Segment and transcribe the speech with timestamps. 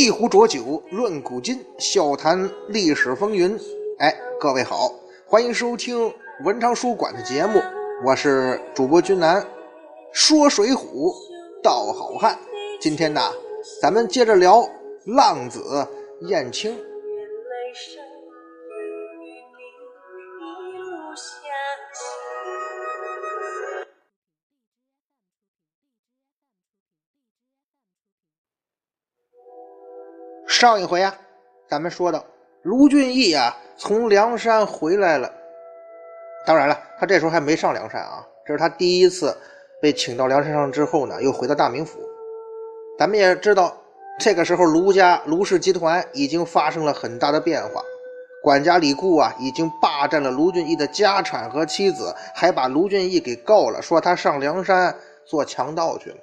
[0.00, 3.58] 一壶浊酒论古今，笑谈历史风云。
[3.98, 4.94] 哎，各位好，
[5.26, 7.60] 欢迎收听文昌书馆的节目，
[8.06, 9.44] 我是主播君南，
[10.12, 11.12] 说水浒
[11.64, 12.38] 道好汉。
[12.80, 13.20] 今天呢，
[13.82, 14.64] 咱们接着聊
[15.04, 15.84] 浪子
[16.28, 16.78] 燕青。
[30.58, 31.16] 上一回啊，
[31.68, 32.24] 咱们说到
[32.62, 35.32] 卢俊义啊从梁山回来了。
[36.44, 39.32] 当然了，他这时候还没上梁山啊，这是他第一次
[39.80, 42.00] 被请到梁山上之后呢，又回到大名府。
[42.98, 43.72] 咱们也知道，
[44.18, 47.80] 这个时候卢家卢氏集团已经发生了很大的变化，
[48.42, 54.92] 管家李固啊已经霸占了卢俊义的家产和妻子，还把卢俊义给告了，说他上梁山
[55.24, 56.16] 做强盗去了，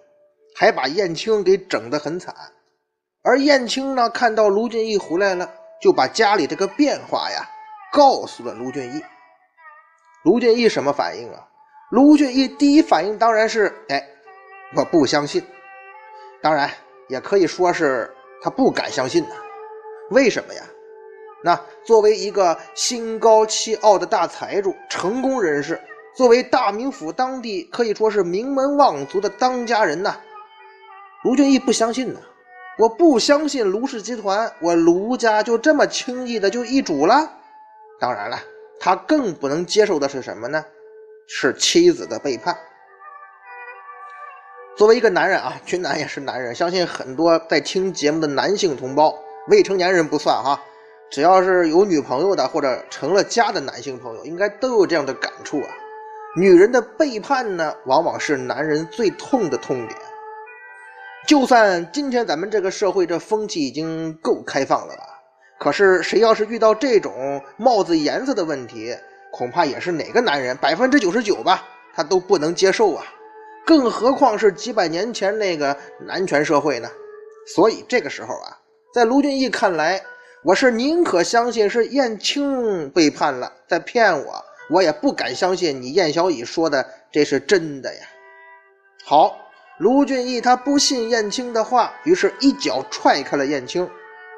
[0.54, 2.36] 还把燕青给整得很惨。
[3.26, 7.50] 而燕青呢，看到卢俊义回来了，就把家里这个变化呀
[7.92, 9.04] 告诉了卢俊义。
[10.24, 11.48] 卢俊义什么反应啊？
[11.90, 14.08] 卢俊义第一反应当然是，哎，
[14.76, 15.44] 我不相信。
[16.40, 16.70] 当然，
[17.08, 19.36] 也可以说是他不敢相信呢。
[20.12, 20.62] 为什么呀？
[21.44, 25.82] 那作为一个心高气傲的大财主、成功人士，
[26.16, 30.16] 作为大名府当地可以说是名门望族的当家人呐，
[31.24, 32.20] 卢俊义不相信呢。
[32.78, 37.32] 我不相信卢氏集团，我卢家就这么轻易的就易主了。
[38.00, 38.38] 当然了，
[38.80, 40.66] 他更不能接受的是什么呢？
[41.28, 42.58] 是妻子的背叛。
[44.78, 50.62] 作为一个男人啊，君南也是男人，相信很多在听节目的男性同胞，未成年人不算哈，
[51.10, 55.70] 只要是有女朋友的或者成了家的男性朋友，应该都有这样的感触啊。
[56.36, 59.98] 女人的背叛呢，往往是男人最痛的痛点。
[61.28, 65.04] 就算今天咱们这个社会这风气已经够开放了吧，
[65.60, 68.96] 可是谁要是遇到这种帽子颜色的问题，
[69.32, 71.64] 恐怕也是哪个男人百分之九十九吧，
[71.96, 73.04] 他都不能接受啊！
[73.66, 75.76] 更何况是几百年前那个
[76.06, 76.88] 男权社会呢？
[77.56, 78.60] 所以这个时候啊，
[78.94, 80.00] 在卢俊义看来，
[80.44, 88.02] 我是宁可相信是燕青背叛了，在骗我，我也不敢相信你燕小乙说的这是真的呀。
[89.04, 89.42] 好。
[89.78, 93.90] 卢俊义他不信燕青的话，于是一脚踹开了燕青，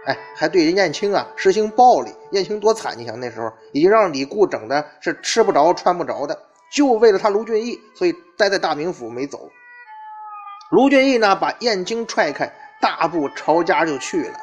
[0.07, 2.11] 哎，还对人燕青啊实行暴力。
[2.31, 2.97] 燕青多惨！
[2.97, 6.37] 你想那时候已经让李固整的是吃不着穿不着的，
[6.71, 9.47] 就为了他卢俊义，所以待在大名府没走。
[10.71, 14.39] 卢俊义呢，把燕青踹开，大步朝家就去了。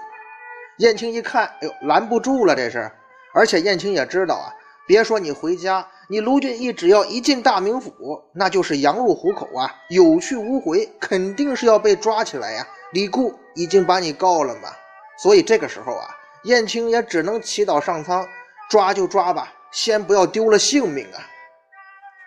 [0.78, 2.88] 燕青一看，哎呦，拦不住了，这是。
[3.34, 4.54] 而且燕青也知道啊，
[4.86, 5.84] 别说你回家。
[6.08, 7.92] 你卢俊义只要一进大名府，
[8.34, 12.66] 那就是羊入虎口啊，有去无回，肯定是要被抓起来呀。
[12.92, 14.68] 李固已经把你告了嘛，
[15.16, 16.06] 所以这个时候啊，
[16.44, 18.26] 燕青也只能祈祷上苍，
[18.68, 21.18] 抓就抓吧，先不要丢了性命啊。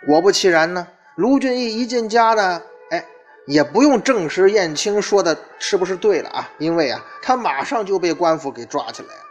[0.08, 3.06] 果不其然呢，卢俊义一进家呢，哎，
[3.46, 9.22] 也不用证实燕青说的是不是对了啊，因为啊，他马上就被官府给抓起来了，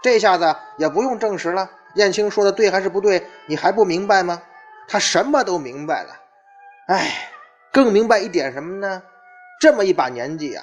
[0.00, 1.68] 这下子也不用证实了。
[1.96, 3.26] 燕青说的对还是不对？
[3.46, 4.40] 你还不明白吗？
[4.88, 6.14] 他什么都明白了，
[6.86, 7.28] 哎，
[7.72, 9.02] 更明白一点什么呢？
[9.60, 10.62] 这么一把年纪啊，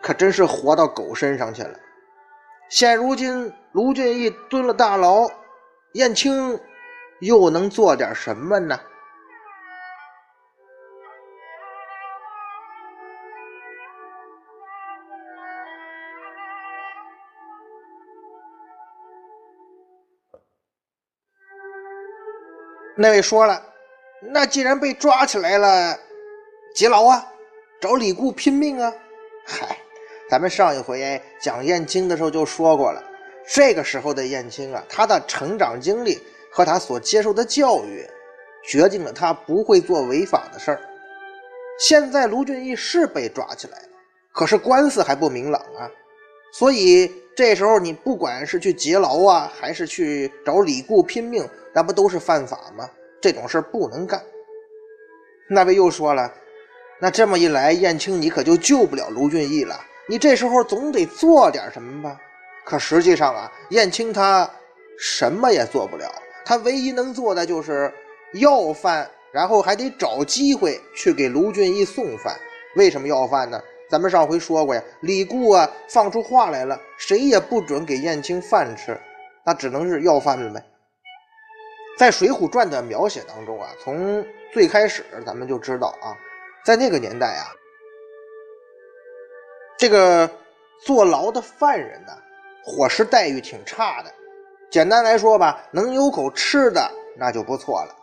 [0.00, 1.76] 可真是活到狗身上去了。
[2.68, 5.26] 现如今卢俊义蹲了大牢，
[5.94, 6.60] 燕青
[7.20, 8.78] 又能做点什么呢？
[22.98, 23.62] 那位说了，
[24.22, 25.98] 那既然被抓起来了，
[26.74, 27.30] 劫牢啊，
[27.78, 28.90] 找李固拼命啊！
[29.44, 29.76] 嗨，
[30.30, 33.04] 咱们上一回讲燕青的时候就说过了，
[33.46, 36.18] 这个时候的燕青啊，他的成长经历
[36.50, 38.08] 和他所接受的教育，
[38.64, 40.80] 决定了他不会做违法的事儿。
[41.78, 43.88] 现在卢俊义是被抓起来了，
[44.32, 45.84] 可是官司还不明朗啊，
[46.50, 51.46] 所以这时候你不管是去劫牢啊，还是去找李固拼命。
[51.76, 52.88] 那不都是犯法吗？
[53.20, 54.22] 这种事不能干。
[55.50, 56.32] 那位又说了，
[56.98, 59.78] 那这么一来，燕青你可就救不了卢俊义了。
[60.08, 62.18] 你这时候总得做点什么吧？
[62.64, 64.50] 可实际上啊，燕青他
[64.98, 66.10] 什么也做不了，
[66.46, 67.92] 他唯一能做的就是
[68.32, 72.34] 要饭，然后还得找机会去给卢俊义送饭。
[72.76, 73.60] 为什么要饭呢？
[73.90, 78.98] 咱们上回说过呀，李固啊放出话来了，谁也不准给燕青饭吃，
[79.44, 80.64] 那只能是要饭了呗。
[81.96, 86.14] 在《水浒传》的描写当中啊，从最开始咱们就知道啊，
[86.64, 87.48] 在那个年代啊，
[89.78, 90.30] 这个
[90.84, 92.12] 坐牢的犯人呢，
[92.62, 94.12] 伙食待遇挺差的。
[94.70, 97.94] 简单来说吧，能有口吃的那就不错了，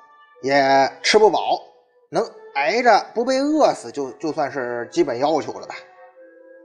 [0.42, 1.62] 也吃不饱，
[2.10, 5.76] 能挨着不被饿死就就算是基本要求了吧。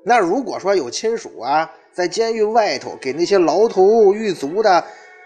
[0.02, 4.82] 那如果说有亲属啊，在监狱外头给那些牢头狱卒的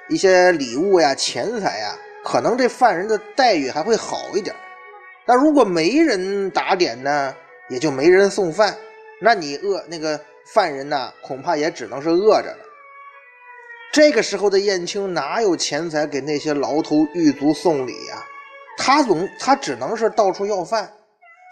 [0.08, 4.54] 一些礼物呀、钱财呀，可能这犯人的待遇还会好一点。
[5.24, 7.34] 那如果没人打点呢，
[7.68, 8.76] 也就没人送饭，
[9.20, 10.20] 那你饿那个
[10.52, 12.58] 犯人呢，恐怕也只能是饿着了。
[13.92, 18.24] 这个时候的燕青哪有钱财给那些牢头狱卒送礼呀？
[18.78, 20.90] 他总他只能是到处要饭。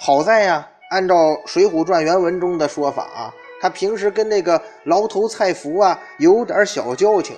[0.00, 1.14] 好在呀，按照
[1.46, 7.36] 《水浒传》原文中的说法啊，他平时跟那个牢头蔡福啊有点小交情，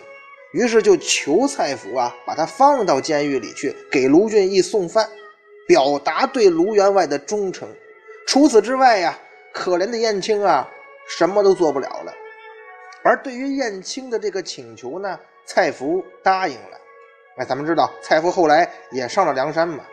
[0.52, 5.08] 于是就求蔡福啊把他放到监狱里去，给卢俊义送饭，
[5.66, 7.68] 表达对卢员外的忠诚。
[8.26, 9.18] 除此之外呀，
[9.52, 10.68] 可怜的燕青啊，
[11.08, 12.12] 什么都做不了了。
[13.02, 16.78] 而对于燕青的这个请求呢，蔡福答应了。
[17.38, 19.84] 哎，咱们知道蔡福后来也上了梁山嘛。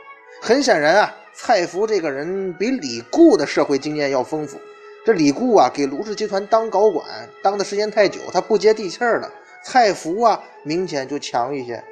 [0.42, 4.60] 很显然啊，蔡福这个人比李固的社会经验要丰富。
[5.06, 7.08] 这李固啊，给卢氏集团当高管，
[7.42, 9.32] 当的时间太久，他不接地气儿了。
[9.72, 11.84] 太福啊，明显就强一些，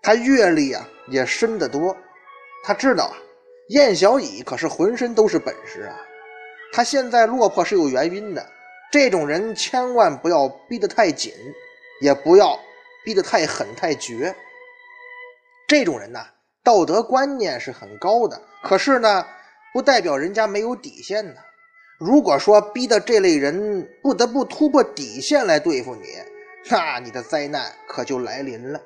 [0.00, 1.94] 他阅历啊也深得多。
[2.64, 3.16] 他知道啊，
[3.68, 6.00] 燕小乙可是浑身都是本事啊，
[6.72, 8.46] 他现在落魄是有原因的。
[8.90, 11.34] 这种人千万不要逼得太紧，
[12.00, 12.58] 也不要
[13.04, 14.34] 逼得太狠太绝。
[15.68, 16.20] 这种人呢，
[16.64, 19.26] 道德观念是很高的，可是呢，
[19.74, 21.34] 不代表人家没有底线呢。
[21.98, 26.06] 如果说逼得这类人不得不突破底线来对付你，
[26.68, 28.80] 那你的灾难可就来临了。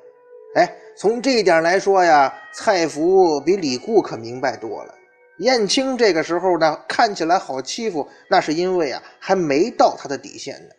[0.55, 4.95] 哎，从这一点来说呀，蔡福比李固可明白多了。
[5.39, 10.73] 燕青这个时候呢，看起来好欺负，那是因为啊，还没到他的底线呢。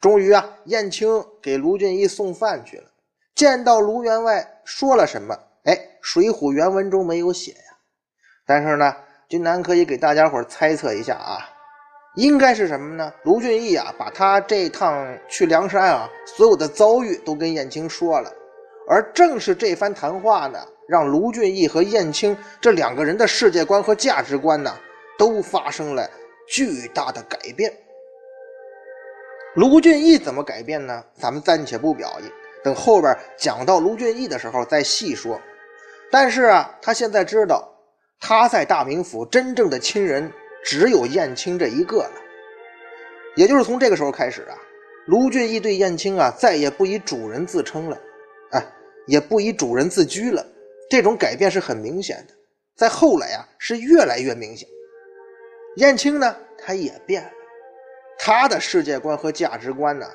[0.00, 2.90] 终于啊，燕青给卢俊义送饭去了，
[3.34, 5.36] 见到卢员外说了什么？
[5.64, 7.76] 哎，《水浒》原文中没有写呀。
[8.46, 8.96] 但是呢，
[9.28, 11.36] 君南可以给大家伙猜测一下啊，
[12.18, 13.12] 应该是什么呢？
[13.22, 18.32] 卢俊义啊，把他这趟去梁山啊，所有的遭遇都跟燕青说了，
[18.88, 20.58] 而正是这番谈话呢。
[20.88, 24.74] 让卢俊义和燕青这两个人的世界观和价值观呢，
[25.16, 26.10] 都发生了
[26.48, 27.72] 巨大的改变。
[29.54, 31.04] 卢俊义怎么改变呢？
[31.14, 32.10] 咱们暂且不表，
[32.64, 35.40] 等后边讲到卢俊义的时候再细说。
[36.10, 37.70] 但是啊，他现在知道
[38.18, 40.32] 他在大名府真正的亲人
[40.68, 42.12] 只有燕青这一个了。
[43.36, 44.54] 也就是从这个时候开始啊，
[45.06, 47.98] 卢俊义对燕青啊再也不以主人自称了，
[48.50, 48.62] 哎，
[49.06, 50.46] 也不以主人自居了。
[50.90, 52.34] 这种改变是很明显的，
[52.76, 54.68] 在后来啊是越来越明显。
[55.76, 57.30] 燕青呢，他也变了，
[58.18, 60.06] 他的世界观和价值观呢，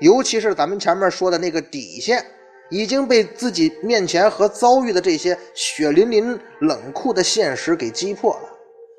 [0.00, 2.24] 尤其是咱们前面说的那个底线，
[2.70, 8.51] 已经被自己面前和遭遇的这些血淋淋、冷酷的现实给击破了。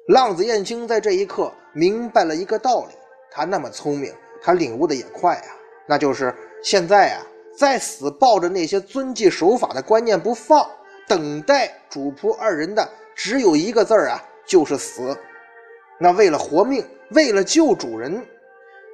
[0.08, 2.94] 浪子燕青在这一刻明白了一个道理，
[3.32, 5.56] 他那么聪明，他领悟的也快啊，
[5.88, 7.26] 那就是现在啊，
[7.58, 10.70] 在死抱着那些遵纪守法的观念不放。
[11.06, 15.16] 等待主仆二人的只有一个字啊，就是死。
[16.00, 18.26] 那为了活命，为了救主人，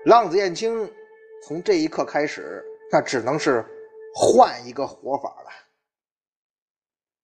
[0.06, 0.92] 浪子燕青
[1.46, 3.64] 从这一刻开始，那只能是
[4.16, 5.52] 换一个活法了。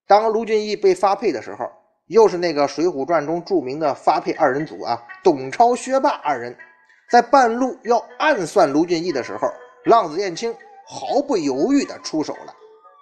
[0.05, 1.67] 当卢俊义被发配的时候，
[2.07, 6.55] 又是那个《水浒传》中著名的发配二人组啊，董超、薛霸二人，
[7.09, 9.47] 在半路要暗算卢俊义的时候，
[9.85, 10.55] 浪子燕青
[10.87, 12.55] 毫不犹豫地出手了。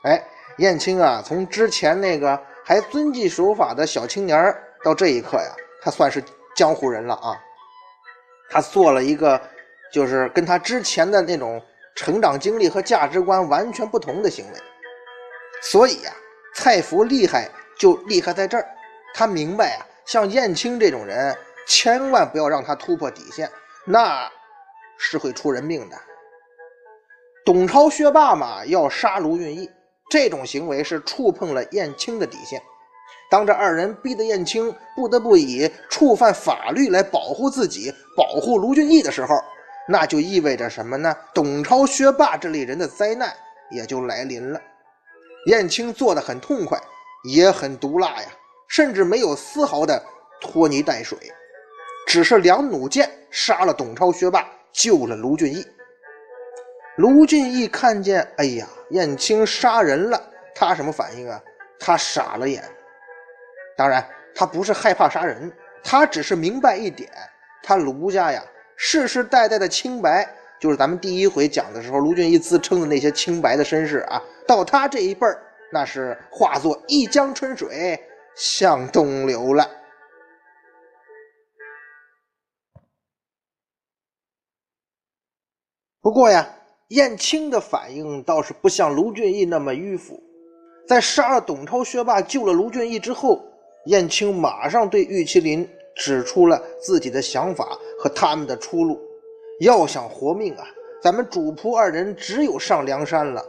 [0.04, 0.24] 哎。
[0.60, 5.50] 燕青啊，从之前那个还遵纪守法的小青年到这一刻呀，
[5.82, 6.24] 他算是
[6.56, 7.36] 江湖人了啊。
[8.52, 9.42] 他做了一个，
[9.92, 11.60] 就是跟他之前的那种
[11.96, 14.60] 成长经历和价值观完全不同的行为。
[15.64, 16.12] 所以呀，
[16.54, 18.68] 蔡福厉害就厉害在这儿，
[19.14, 21.36] 他明白啊，像燕青这种人，
[21.68, 23.50] 千万不要让他突破底线，
[23.86, 24.30] 那
[24.98, 25.98] 是会出人命的。
[27.46, 29.70] 董超、薛霸嘛，要杀卢俊义。
[30.10, 32.62] 这种行为是触碰了燕青的底线。
[33.30, 39.36] 当这二人逼得燕青不得不以触犯法律来保护自己、保护卢俊义的时候，
[39.88, 41.16] 那就意味着什么呢？
[41.34, 43.34] 董超、薛霸这类人的灾难
[43.72, 44.62] 也就来临了。
[45.48, 46.80] 燕青做的很痛快，
[47.24, 48.28] 也很毒辣呀，
[48.68, 50.02] 甚至没有丝毫的
[50.42, 51.18] 拖泥带水，
[52.08, 55.66] 只是两弩箭杀了董超、薛霸，救了卢俊义。
[56.98, 60.22] 卢俊义看见，哎呀，燕青杀人了，
[60.54, 61.42] 他什么反应啊？
[61.80, 62.64] 他傻了眼。
[63.76, 65.52] 当然，他不是害怕杀人，
[65.84, 67.10] 他只是明白一点：
[67.64, 68.44] 他卢家呀，
[68.76, 70.28] 世世代代的清白，
[70.60, 75.42] 就是咱们第一回讲的时候，卢俊义自称的那些清白的身世啊，到他这一辈儿，
[75.72, 78.00] 那是化作一江春水
[78.36, 79.70] 向东流了。
[86.02, 86.58] 不过呀，
[86.90, 90.22] 燕青的反应倒是不像卢俊义那么迂腐，
[90.86, 93.42] 在杀了董超学霸、救了卢俊义之后，
[93.86, 99.00] 燕青马上对玉麒麟指出了自己的想法和他们的出路。
[99.62, 100.66] 要想活命啊，
[101.02, 103.42] 咱们主仆二人只有上梁山了，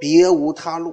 [0.00, 0.92] 别无他路。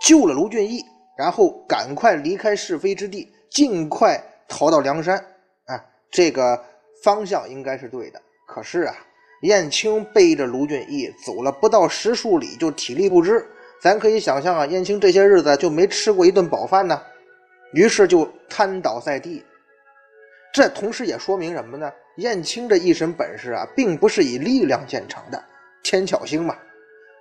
[0.00, 0.84] 救了卢俊义，
[1.18, 5.18] 然后赶快离开是非之地，尽快逃到梁山。
[5.66, 6.64] 啊，这个
[7.02, 8.22] 方向应该是对的。
[8.46, 8.94] 可是啊。
[9.42, 13.46] 燕青背着卢俊义走了不到十数里，就体力不支。
[13.80, 17.00] 咱可以想象啊，燕青这些日子就没吃过一顿饱饭呢，
[17.72, 19.44] 于是就瘫倒在地。
[20.52, 21.88] 这同时也说明什么呢？
[22.16, 25.40] 燕青这一身本事啊，并不是以力量见长的，
[25.84, 26.56] 天巧星嘛。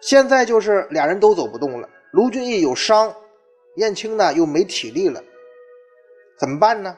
[0.02, 3.16] 现在就是俩人都走不动了，卢俊义有伤，
[3.78, 5.24] 燕青呢又没体力了，
[6.40, 6.98] 怎么办呢？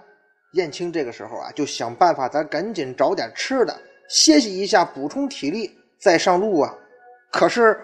[0.53, 3.77] 燕青这个时候啊，就想办法，咱赶紧找点吃的。
[4.07, 6.73] 歇息一下，补充体力，再上路啊！
[7.31, 7.79] 可是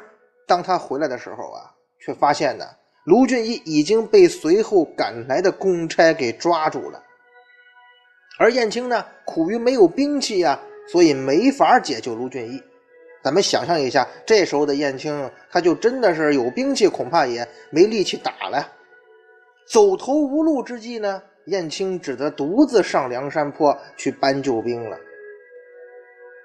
[0.47, 2.65] 当他回来的时候啊，却发现呢，
[3.03, 7.03] 卢俊义已经被随后赶来的公差给抓住了。
[8.39, 10.59] 而燕青呢，苦于没有兵器呀，
[10.89, 12.63] 所以没法解救卢俊义。
[13.21, 18.71] 咱们想象一下，这时候的燕青，他就真的是有兵器，恐怕也没力气打了。
[19.67, 24.98] 走投无路之际呢，燕青只得独自上梁山坡去搬救兵了。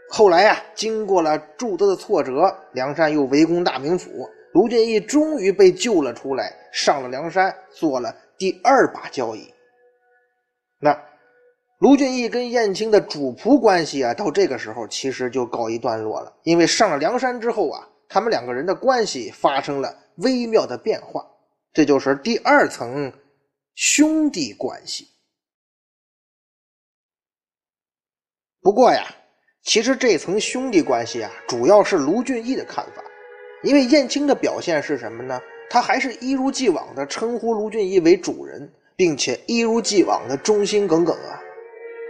[0.09, 9.55] 后来啊，经过了诸多的挫折，梁山又围攻大名府，卢俊义终于被救了出来，上了梁山，做了第二把交椅。
[10.81, 10.99] 那
[11.79, 16.33] 卢俊义跟燕青的主仆关系啊，到这个时候其实就告一段落了。
[16.43, 21.25] 因为上了梁山之后啊，他们两个人的关系发生了微妙的变化，
[21.73, 23.13] 这就是第二层
[23.75, 25.09] 兄弟关系。
[28.61, 29.17] 不过呀。
[29.63, 33.05] 其实这层兄弟关系啊，主要是卢俊义的看法，
[33.63, 35.39] 因为燕青的表现是什么呢？
[35.69, 41.39] 他还是一如既往的称呼卢俊义为主人，并且一如既往的忠心耿耿啊。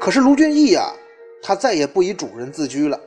[0.01, 0.95] 可是卢俊义啊，
[1.43, 2.99] 他再也不以主人自居了。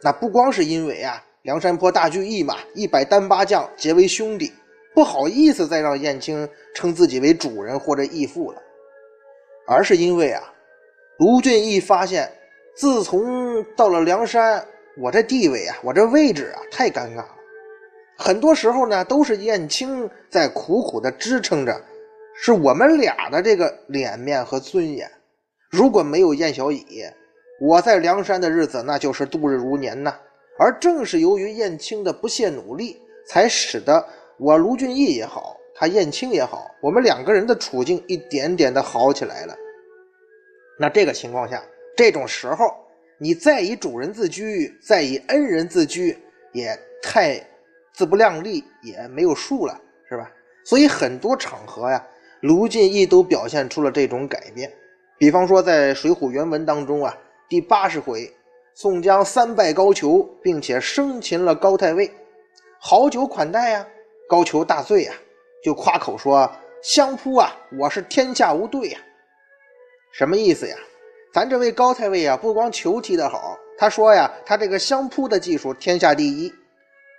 [0.00, 4.50] 那不光是因为啊，梁山泊大聚义嘛，一百单八将结为兄弟，
[4.96, 8.62] 不好意思再让燕青称自己为主人或者义父了，
[9.68, 10.42] 而是因为啊，
[11.18, 12.32] 卢俊义发现。
[12.74, 14.62] 自从到了梁山，
[14.98, 17.28] 我这地位啊，我这位置啊，太尴尬了。
[18.18, 21.78] 很多时候呢，都是燕青在苦苦的支撑着，
[22.34, 25.10] 是我们俩的这个脸面和尊严。
[25.70, 27.04] 如果没有燕小乙，
[27.60, 30.14] 我在梁山的日子那就是度日如年呐。
[30.58, 34.06] 而正是由于燕青的不懈努力，才使得
[34.38, 39.56] 我卢俊义也好，他燕青也好，我们两个人的处境一点点的好起来了。
[40.78, 41.62] 那这个情况下。
[41.96, 42.76] 这种时候，
[43.18, 46.14] 你再以主人自居，再以恩人自居，
[46.52, 47.42] 也太
[47.94, 50.30] 自不量力，也没有数了，是吧？
[50.62, 52.06] 所以很多场合呀，
[52.42, 54.70] 卢俊义都表现出了这种改变。
[55.16, 57.16] 比方说，在《水浒》原文当中啊，
[57.48, 58.30] 第八十回，
[58.74, 62.10] 宋江三拜高俅，并且生擒了高太尉，
[62.78, 63.86] 好酒款待呀。
[64.28, 65.12] 高俅大醉呀，
[65.62, 66.50] 就夸口说
[66.82, 68.98] ：“相扑啊，我是天下无对呀。”
[70.12, 70.76] 什么意思呀？
[71.32, 76.52] 咱这位高太尉啊，不光球踢得好，他说呀，他这个相扑的技术天下第一。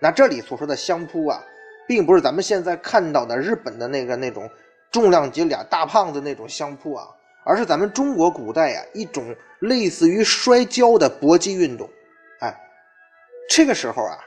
[0.01, 1.41] 那这里所说的相扑啊，
[1.87, 4.49] 并不是咱们现在看到的日本的那个那种
[4.91, 7.07] 重量级俩大胖子那种相扑啊，
[7.45, 11.89] 而是咱们中国古代呀一种类似于摔跤的搏击运动。
[12.41, 12.53] 哎，
[13.49, 14.17] 这个时候啊，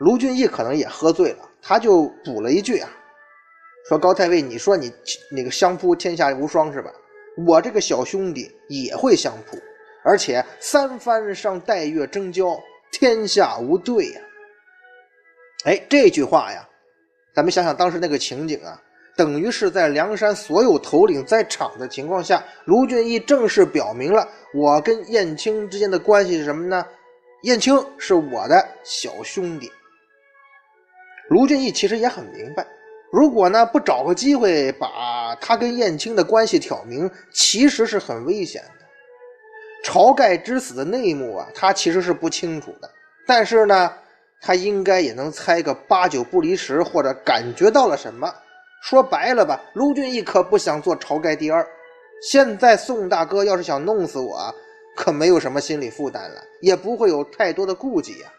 [0.00, 2.88] 卢俊义可能也喝醉了，他就补了一句啊，
[3.88, 4.92] 说高太尉，你说你
[5.32, 6.92] 那个相扑天下无双是吧？
[7.44, 9.58] 我这个小兄弟也会相扑，
[10.04, 12.56] 而且三番上带月争交，
[12.92, 14.20] 天下无对呀！
[15.64, 16.68] 哎，这句话呀，
[17.34, 18.80] 咱们想想当时那个情景啊，
[19.16, 26.86] 等于是在梁山所有头领在场的情况下，卢俊义正式表明了我跟燕青之间的关系是什么呢？
[27.42, 29.68] 燕青是我的小兄弟。
[31.28, 32.66] 卢俊义其实也很明白。
[33.12, 39.90] 如果呢不找个机会把他跟燕青的关系挑明，其实是很危险的。
[39.90, 42.90] 晁盖之死的内幕啊，他其实是不清楚的。
[43.26, 43.92] 但是呢，
[44.40, 48.32] 他应该也能猜个八九不离十，或者感觉到了什么。
[48.82, 51.66] 说白了吧，卢俊义可不想做晁盖第二。
[52.22, 54.54] 现在宋大哥要是想弄死我，
[54.96, 58.32] 可没有什么心理负担了，也不会有太多的顾忌呀。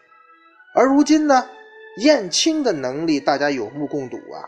[0.74, 1.48] 而如今呢，
[1.98, 4.42] 燕青的能力大家有目共睹啊。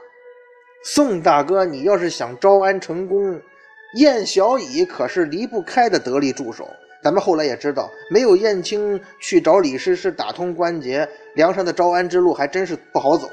[0.85, 3.41] 宋大哥，你要是想招安成功，
[3.97, 6.69] 燕小乙可是离不开的得力助手。
[7.03, 13.29] 咱们后来也知道，没有燕青去找李师师打通关节，梁山的招安之路还真是不好走。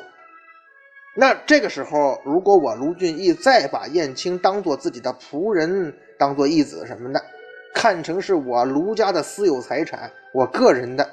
[1.15, 7.21] 那这个时候，如果我卢俊义再把燕青当做自己的仆人，当做义子什么的，
[7.73, 11.07] 看成是我卢家的私有财产，我个人的，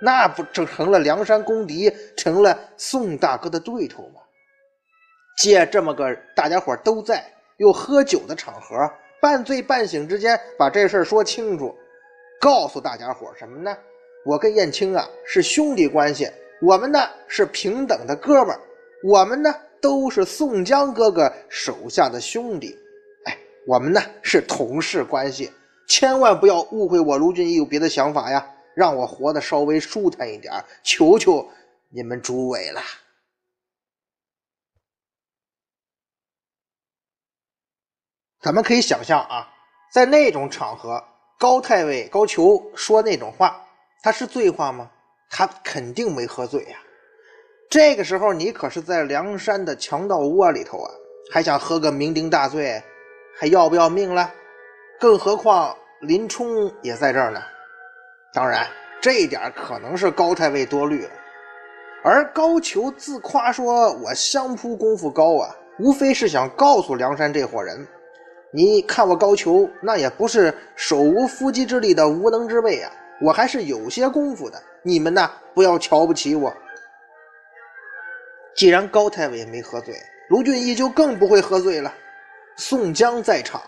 [0.00, 4.20] 那不就成了梁山公敌，成了宋大哥的对头吗？
[5.38, 7.24] 借这么个大家伙都在
[7.56, 8.76] 又喝酒的场合，
[9.20, 11.74] 半醉半醒之间把这事儿说清楚，
[12.40, 13.76] 告诉大家伙什么呢？
[14.24, 16.30] 我跟燕青啊是兄弟关系，
[16.62, 18.60] 我们呢是平等的哥们儿。
[19.02, 22.74] 我们呢都是宋江哥哥手下的兄弟，
[23.24, 23.36] 哎，
[23.66, 25.50] 我们呢是同事关系，
[25.86, 30.52] 千万不要误会我卢俊义有别的想法呀，让我活得稍微舒坦一点，
[30.82, 31.48] 求求
[31.88, 32.80] 你们诸位了。
[38.40, 39.48] 咱们可以想象啊，
[39.90, 41.02] 在那种场合，
[41.38, 43.64] 高太尉高俅说那种话，
[44.02, 44.90] 他是醉话吗？
[45.30, 46.78] 他肯定没喝醉呀。
[47.70, 50.90] 这个时候，你可是在梁山的强盗窝里头啊，
[51.32, 52.82] 还想喝个酩酊大醉，
[53.36, 54.32] 还要不要命了？
[55.00, 57.42] 更何况林冲也在这儿呢。
[58.34, 58.66] 当然，
[59.00, 61.10] 这一点可能是高太尉多虑了。
[62.02, 67.86] 而高俅自夸说：“我相扑功夫高啊，无非是想告诉梁山这伙人，
[68.50, 72.90] 你看我高俅那也不是手无缚鸡之力的无能之辈啊，
[73.22, 74.60] 我还是有些功夫的。
[74.82, 76.52] 你们呢，不要瞧不起我。”
[78.56, 79.94] 既然高太尉没喝醉，
[80.28, 81.94] 卢俊义就更不会喝醉了。
[82.56, 83.62] 宋江在场，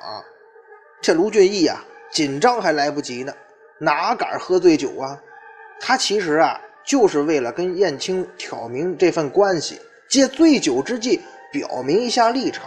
[1.01, 3.33] 这卢俊义啊，紧张还来不及呢，
[3.79, 5.21] 哪敢喝醉酒啊？
[5.79, 11.21] 他其实啊，就是为了跟燕青挑明这份关系，借醉酒之际
[11.53, 12.65] 表明一下立场。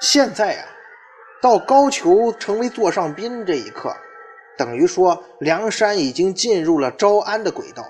[0.00, 0.64] 现在啊，
[1.40, 3.94] 到高俅成为座上宾这一刻，
[4.56, 7.84] 等于说梁山已经进入了招安的轨道。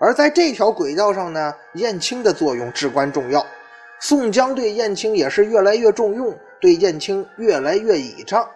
[0.00, 3.44] 而在这条轨道上呢，燕青的作用至关重要。
[4.00, 8.48] 宋江对燕青也是越来越重用，对燕青越来越倚仗。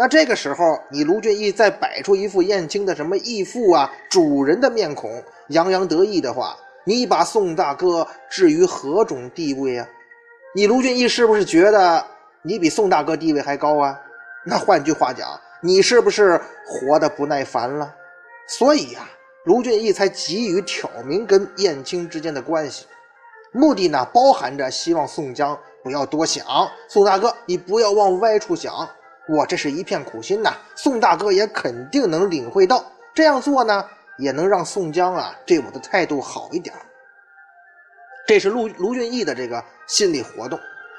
[0.00, 9.88] 那这个时候，你卢俊义再摆出一副燕青的什么义父啊、主人的面孔，洋洋得意的话，你把宋大哥置于何种地位啊？
[10.54, 12.06] 你卢俊义是不是觉得
[12.42, 14.00] 你比宋大哥地位还高啊？
[14.46, 15.28] 那换句话讲，
[15.60, 17.92] 你是不是活得不耐烦了？
[18.46, 19.00] 所以呀。
[19.44, 22.84] 卢俊义才急于挑明跟燕青之间的关系，
[23.50, 26.44] 目的呢，包含着希望宋江不要多想。
[26.86, 28.86] 宋大哥，你不要往歪处想，
[29.28, 30.54] 我这是一片苦心呐。
[30.74, 33.84] 宋大哥也肯定能领会到，这样做呢，
[34.16, 36.74] 也能让宋江啊对我的态度好一点。
[38.26, 40.58] 这是卢卢俊义的这个心理活动。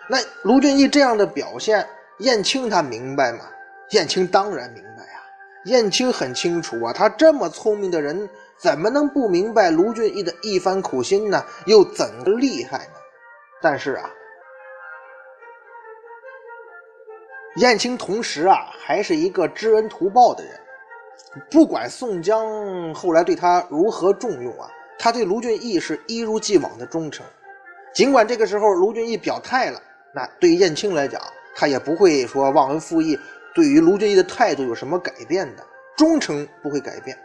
[0.09, 1.85] 那卢俊义这样的表现，
[2.19, 3.45] 燕青他明白吗？
[3.91, 5.21] 燕青当然明白呀。
[5.65, 11.45] 燕青很清楚啊，他这么聪明的人，怎么能不明白卢俊义的一番苦心呢？
[11.65, 12.93] 又怎么厉害呢？
[13.61, 14.09] 但是啊，
[17.55, 20.53] 燕青同时啊，还是一个知恩图报的人。
[21.49, 27.25] 不管宋江后来对他如何重用啊，他对卢俊义是一如既往的忠诚。
[27.93, 29.81] 尽管这个时候卢俊义表态了，
[30.13, 31.21] 那对于燕青来讲，
[31.55, 33.19] 他也不会说忘恩负义。
[33.53, 35.65] 对于卢俊义的态度有什么改变的？
[35.97, 37.17] 忠诚不会改变，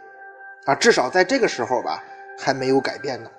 [0.65, 2.03] 啊，至少在这个时候吧，
[2.37, 3.29] 还没有改变呢。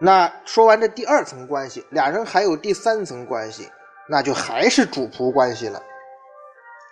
[0.00, 3.68] 那说完这第二层关系，俩人还有第三层关系，
[4.08, 5.82] 那就还是主仆关系了。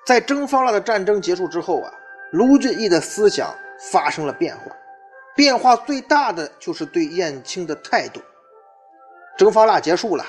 [0.07, 1.92] 在征方腊的战争结束之后啊，
[2.33, 3.55] 卢俊义的思想
[3.92, 4.64] 发生了变化，
[5.37, 8.20] 变化最大的就是对燕青的态度。
[9.37, 10.25] 征方腊结束了，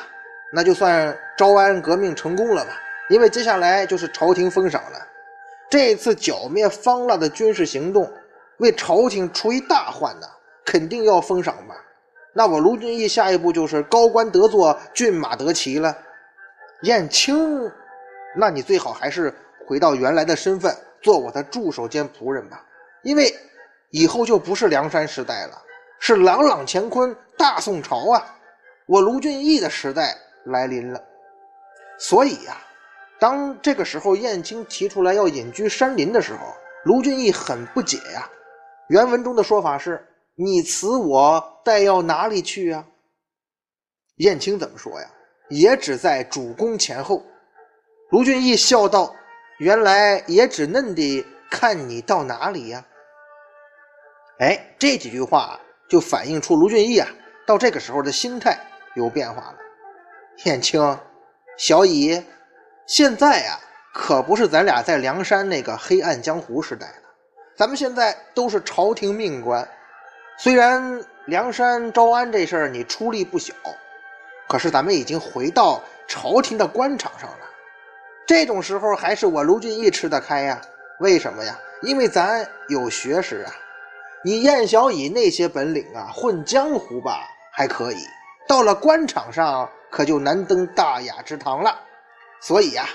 [0.54, 2.72] 那就算招安革命成功了吧。
[3.10, 5.08] 因为接下来就是朝廷封赏了，
[5.70, 8.10] 这次剿灭方腊的军事行动，
[8.58, 10.28] 为朝廷除一大患呐，
[10.64, 11.76] 肯定要封赏吧？
[12.32, 15.96] 那我卢俊义下一步就是高官得坐，骏马得骑了。
[16.84, 17.72] 燕青，
[18.38, 19.34] 那你最好还是
[19.68, 22.66] 回到原来的身份，做我的助手兼仆人吧。
[23.04, 23.34] 因为
[23.90, 25.62] 以后就不是梁山时代了，
[26.00, 28.38] 是朗朗乾坤大宋朝啊！
[28.86, 30.16] 我卢俊义的时代
[30.46, 31.02] 来临了，
[31.98, 32.58] 所以呀。
[33.20, 36.40] 当这个时候，燕青提出来要隐居山林的时候，
[36.84, 38.30] 卢俊义很不解呀。
[38.90, 42.86] 原文中的说法是：“你辞我，待要哪里去啊？”
[44.18, 45.10] 燕青怎么说呀？
[45.50, 47.24] 也只在主公前后。
[48.10, 49.14] 卢俊义笑道
[49.60, 52.86] ：“原来也只嫩的看你到哪里呀？
[54.40, 57.08] 哎，这几句话就反映出卢俊义啊，
[57.46, 58.58] 到这个时候的心态
[58.96, 59.58] 有变化了。
[60.46, 61.00] 燕青，
[61.58, 62.24] 小乙，
[62.88, 63.60] 现在呀，
[63.94, 67.10] 可不是咱俩在梁山那个黑暗江湖时代了，
[67.56, 69.68] 咱们现在都是朝廷命官。
[70.38, 73.54] 虽然梁山招安这事儿你出力不小，
[74.54, 77.38] 可是咱们已经回到朝廷的官场上了。
[78.24, 80.62] 这种时候还是我卢俊义吃得开呀？
[81.00, 81.60] 为什么呀？
[81.82, 83.52] 因为咱有学识啊。
[84.24, 88.06] 你燕小乙那些本领啊，混江湖吧还可以，
[88.48, 91.76] 到了官场上可就难登大雅之堂了。
[92.40, 92.88] 所以呀，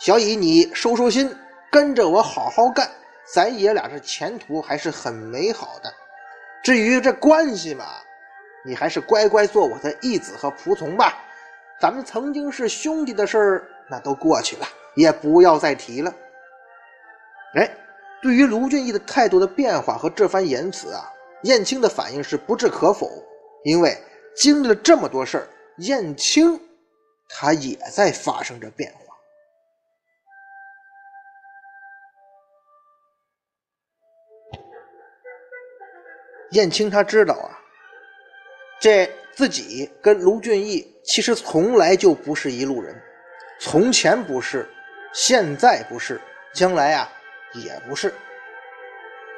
[0.00, 1.32] 小乙你收收心，
[1.70, 2.90] 跟着我好好干，
[3.32, 5.94] 咱爷俩这前途还是很美好的。
[6.64, 7.84] 至于这关系嘛，
[8.64, 11.14] 你还是乖乖做我的义子和仆从吧。
[11.80, 16.14] 咱们曾经是兄弟的事儿，那都过去了，也不要再提了。
[17.56, 17.70] 哎，
[18.22, 23.10] 对于卢俊义的态度的变化和这番言辞啊，燕青的反应是不置可否。
[23.64, 23.98] 因为
[24.36, 25.48] 经历了这么多事儿，
[25.78, 26.60] 燕青
[27.28, 28.98] 他也在发生着变化。
[36.50, 37.58] 燕青他知道啊，
[38.84, 42.94] 这自己跟卢俊义其实从来就不是一路人，
[43.58, 44.68] 从前不是，
[45.14, 46.20] 现在不是，
[46.52, 47.10] 将来啊
[47.54, 48.12] 也不是。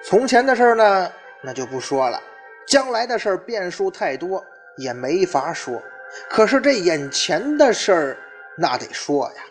[0.02, 1.12] 从前的事呢，
[1.44, 2.18] 那就不说了；
[2.66, 4.44] 将来的事变数太多，
[4.78, 5.80] 也没法说。
[6.28, 8.18] 可是这眼前的事儿，
[8.58, 9.42] 那得说呀，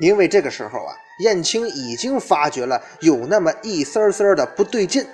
[0.00, 5.06] 因为这个时候啊，燕青已经发觉了有那么一丝丝的不对劲。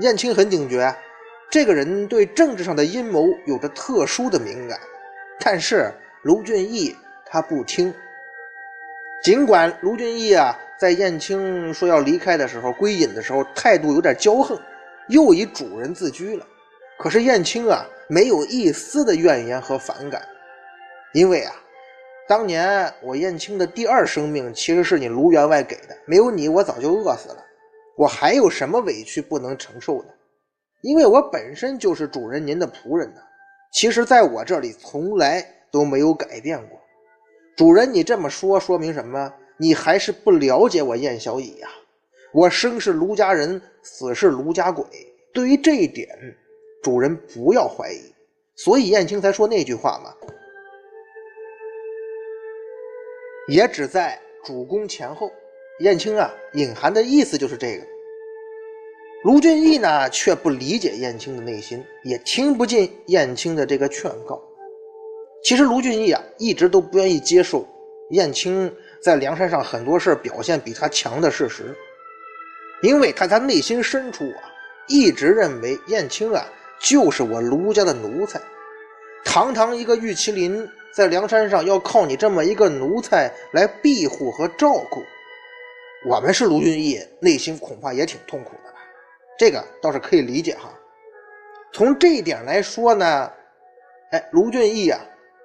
[0.00, 0.94] 燕青很警觉，
[1.54, 4.76] 这个人对政治上的阴谋有着特殊的敏感。
[5.38, 7.94] 但是卢俊义他不听。
[9.22, 14.60] 尽管卢俊义啊，在燕青说要离开的时候，归隐的时候，态度有点骄横，
[15.06, 16.44] 又以主人自居了。
[16.98, 20.26] 可是燕青啊，没有一丝的怨言和反感，
[21.12, 21.54] 因为啊，
[22.26, 27.36] 当年我燕青的第二生命其实是你卢员外给的，没有你，我早就饿死了。
[27.94, 30.08] 我还有什么委屈不能承受的？
[30.84, 33.20] 因为我本身就是主人您的仆人呢。
[33.72, 36.78] 其实，在我这里从来都没有改变过。
[37.56, 39.32] 主人，你这么说，说明什么？
[39.56, 41.68] 你还是不了解我燕小乙呀。
[42.34, 44.84] 我生是卢家人，死是卢家鬼。
[45.32, 46.06] 对于这一点，
[46.82, 48.12] 主人不要怀疑。
[48.54, 50.14] 所以燕青才说那句话嘛，
[53.48, 55.32] 也只在主公前后。
[55.80, 57.93] 燕青啊，隐含的意思就是这个。
[59.24, 64.38] 卢俊义呢，却不理解燕青的内心，也听不进燕青的这个劝告。
[65.42, 67.66] 其实卢俊义啊，一直都不愿意接受
[68.10, 68.70] 燕青
[69.02, 71.74] 在梁山上很多事表现比他强的事实，
[72.82, 74.44] 因为他他内心深处啊，
[74.88, 76.46] 一直认为燕青啊
[76.78, 78.38] 就是我卢家的奴才。
[79.24, 85.02] 堂堂一个玉麒麟，在梁山上要靠你这么一个奴才来庇护和照顾。
[86.10, 88.73] 我们是卢俊义，内心恐怕也挺痛苦的？
[89.38, 90.72] 这个倒是可以理解哈。
[91.72, 93.30] 从这一点来说呢，
[94.10, 95.00] 哎，卢俊义啊，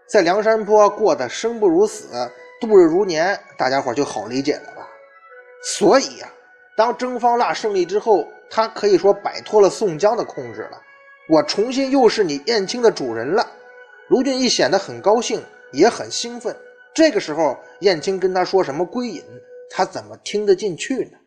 [0.07, 2.09] 在梁山坡过得生不如死，
[2.61, 4.87] 度日如年，大家伙就好理解了吧？
[5.63, 6.31] 所以呀，
[6.77, 10.81] 当征方腊胜利之后，他可以说摆脱了宋江的控制了，
[11.27, 13.45] 我重新又是你燕青的主人了。
[14.07, 16.55] 卢俊义显得很高兴，也很兴奋。
[16.93, 19.23] 这个时候，燕青跟他说什么归隐？
[19.69, 21.18] 他怎么听得进去呢？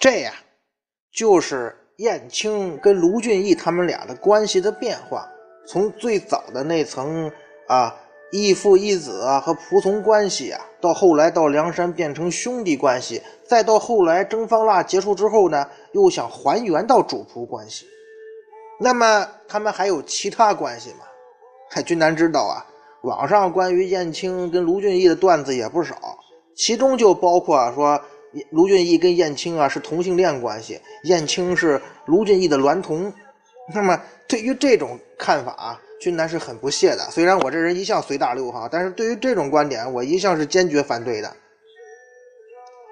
[0.00, 0.32] 这呀，
[1.12, 5.28] 就是燕青跟卢俊义他们俩的关系的变化。
[5.68, 7.30] 从最早的那层
[7.68, 7.94] 啊
[8.32, 17.86] 义父义子啊和仆从关系啊，到后来到梁山变成兄弟关系，再到后来征方腊结束之后呢，又想还原到主仆关系。
[18.80, 21.00] 那么他们还有其他关系吗？
[21.68, 22.64] 嗨，君南知道啊。
[23.02, 25.94] 网上关于燕青跟卢俊义的段子也不少，
[26.56, 28.00] 其中就包括说
[28.50, 33.12] 卢俊义跟燕青啊是同性恋关系，燕青是卢俊义的娈童。
[33.74, 37.10] 那么对于这种看法，啊君南是很不屑的。
[37.10, 41.30] 虽然我这人一向随大流哈，但是对于这种观点，我一向是坚决反对的。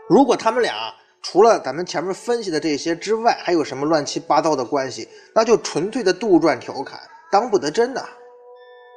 [0.08, 8.04] 如果他们俩除了咱们前面分析的这些之外，还有什么乱七八糟的关系，那就纯粹的杜撰调侃，当不得真的。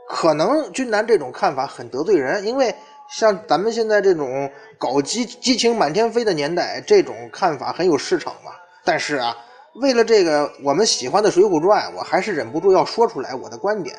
[0.08, 2.74] 可能君南这种看法很得罪人，因为
[3.18, 8.52] 像咱们现在这种搞激激情满天飞的年代，这种看法很有市场嘛。
[8.84, 9.36] 但是啊，
[9.76, 13.96] 为了这个我们喜欢的《水浒传》，我还是忍不住要说出来我的观点。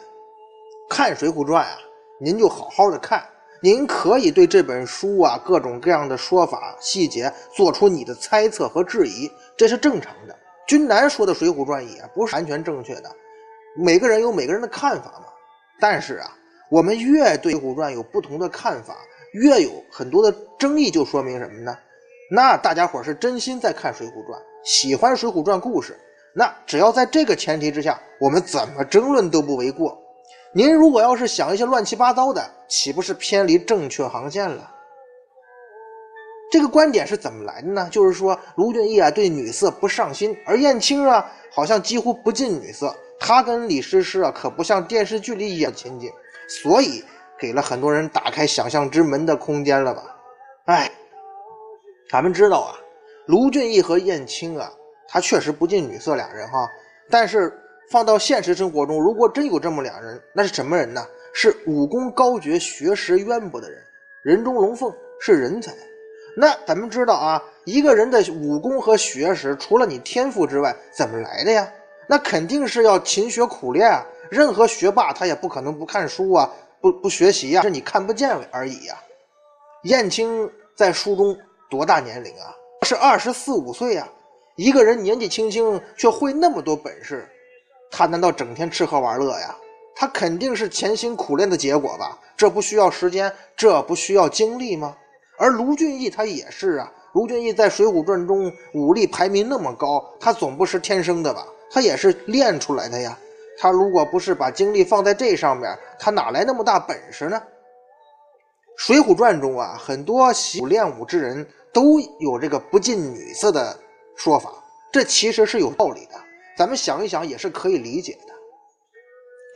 [0.88, 1.78] 看《水浒传》啊，
[2.20, 3.22] 您就好好的看，
[3.62, 10.34] 您可以对这本书啊各种各样的说法细节做出你的猜测和质疑，这是正常的。
[10.66, 13.14] 君南说的《水浒传》也不是完全正确的，
[13.76, 15.26] 每个人有每个人的看法嘛。
[15.78, 16.30] 但是啊，
[16.72, 18.96] 我们越对《水浒传》有不同的看法，
[19.34, 21.76] 越有很多的争议，就说明什么呢？
[22.30, 25.94] 那大家伙是真心在看《水浒传》，喜欢《水浒传》故事。
[26.34, 29.98] 那只要在这个前提之下，我们怎么争论都不为过。
[30.54, 34.70] 您如果要是想一些乱七八糟的，岂不是偏离正确航线了？
[36.50, 37.86] 这个观点是怎么来的呢？
[37.92, 42.96] 就是说卢俊义啊对女色不上心，而燕青啊好像几乎不近女色。
[43.20, 46.10] 他跟李师师啊可不像电视剧里演亲近，
[46.48, 47.04] 所以
[47.38, 50.16] 给了很多人打开想象之门的空间了吧？
[50.66, 50.90] 哎，
[52.10, 52.74] 咱们知道啊，
[53.26, 54.72] 卢俊义和燕青啊，
[55.08, 56.68] 他确实不近女色俩人哈，
[57.10, 57.58] 但是。
[57.90, 61.04] 放到现实生活中，如果真有这么两人，那是什么人呢？
[61.34, 63.82] 是武功高绝、学识渊博的人，
[64.22, 65.74] 人中龙凤，是人才。
[66.34, 71.70] 那咱们知道啊，一个人的武功和学识，除了你天赋之外，怎么来的呀？
[72.06, 74.06] 那肯定是要勤学苦练啊。
[74.32, 78.96] 任何学霸他也不可能不看书啊，不不学习呀，是你看不见而已呀。
[79.82, 81.36] 燕青在书中
[81.68, 82.48] 多大年龄啊？
[82.86, 84.08] 是二十四五岁呀。
[84.56, 87.28] 一个人年纪轻轻却会那么多本事。
[87.90, 89.54] 他难道整天吃喝玩乐呀？
[89.94, 92.18] 他肯定是潜心苦练的结果吧？
[92.34, 94.96] 这不需要时间，这不需要精力吗？
[95.36, 96.90] 而卢俊义他也是啊。
[97.12, 101.46] 卢俊义在《水浒传》中武力排名那么高，他总不是天生的吧？
[101.70, 103.18] 他也是练出来的呀。
[103.58, 107.40] 他如果不是把精力放在这上面，他哪来那么大本事呢？
[108.76, 113.78] 《水浒传》中啊，很多习武练武之人都有这个不近女色的
[114.16, 114.50] 说法，
[114.90, 116.14] 这其实是有道理的。
[116.56, 118.32] 咱们想一想，也是可以理解的。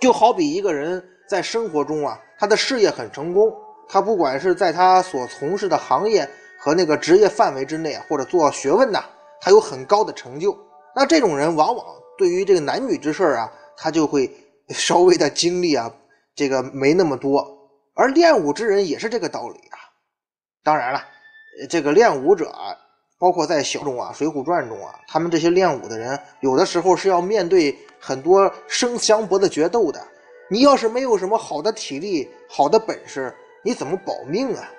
[0.00, 3.52] 就好比一个人在生活中啊，他的事业很成功，
[3.88, 6.28] 他不管是在他所从事的行业
[6.59, 9.02] 和那个职业范围之内，或者做学问呐，
[9.40, 10.56] 他有很高的成就。
[10.94, 14.31] 那这种人往往对于这个男女之事啊，他就会
[14.71, 15.93] 稍微的精力啊，
[16.35, 17.47] 这个没那么多。
[17.95, 19.79] 而练武之人也是这个道理啊。
[20.62, 21.03] 当然了，
[21.69, 22.77] 这个练武者啊。
[23.19, 29.99] 包括在小中啊，《水浒传》中啊，他们这些练武的人，有的时候是要面对很多生死相搏的决斗的。
[30.51, 33.35] 你要是没有什么好的体力、好的本事，
[33.65, 34.71] 你怎么保命啊？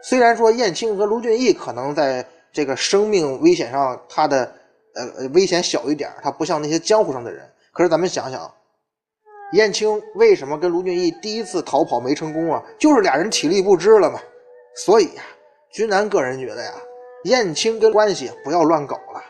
[0.00, 4.54] 虽然说燕青和卢俊义可能在这个生命危险上，他的
[4.94, 7.51] 呃危险小一点，他不像那些江湖上的人。
[7.72, 8.52] 可是咱们想想，
[9.54, 12.62] 燕青为什么跟卢俊义第一次逃跑没成功啊？
[12.78, 14.20] 就是俩人体力不支了嘛。
[14.76, 15.22] 所以呀，
[15.70, 16.72] 君南个人觉得呀。
[17.24, 19.22] 燕青跟关系不要乱搞了。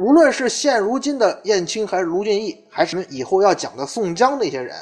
[0.00, 4.76] 无论是现如今的燕青，还是卢俊义，还是以后要讲的宋江那些人，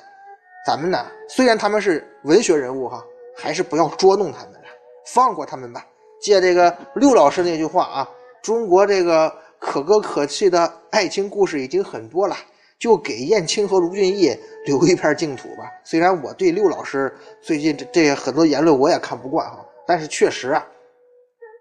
[0.66, 3.02] 咱们呢，虽然他们是文学人物哈，
[3.36, 4.68] 还是不要捉弄他们了，
[5.06, 5.84] 放过他们吧。
[6.20, 8.10] 借这个六老师那句话啊，
[8.42, 12.36] 中国这个可歌可泣的爱情故事已经很多了，
[12.80, 15.70] 就给燕青和卢俊义留一片净土吧。
[15.84, 20.66] 虽然我对六老师最近这这很多言论我也看不惯哈，但是确实啊。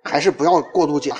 [0.02, 1.12] 还是不要过度解，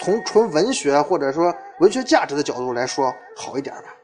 [0.00, 3.94] 从纯文学或者说文学价值的角度来说好一点吧。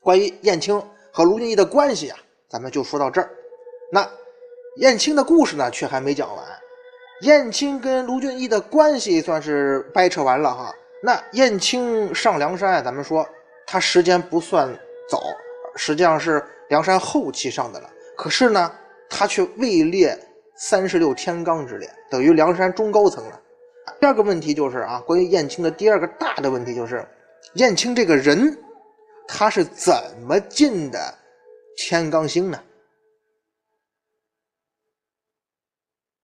[0.00, 2.18] 关于燕青和卢俊义的关系啊，
[2.50, 3.30] 咱们就说到这儿。
[3.92, 4.06] 那
[4.78, 6.44] 燕青的故事呢，却还没讲完。
[7.20, 10.74] 燕青跟卢俊义的关系算是掰扯完了哈。
[11.00, 13.26] 那燕青上梁山啊，咱们说
[13.72, 14.68] 他时间不算
[15.08, 15.18] 早，
[15.76, 17.88] 实际上是梁山后期上的了。
[18.14, 18.70] 可是呢，
[19.08, 20.14] 他却位列。
[20.54, 23.40] 三十六天罡之列，等于梁山中高层了。
[23.98, 27.04] 第二个问题就是啊，关于燕青的第二个大的问题就是，
[27.54, 28.56] 燕青这个人，
[29.26, 29.92] 他是怎
[30.24, 31.12] 么进的
[31.76, 32.60] 天罡星呢？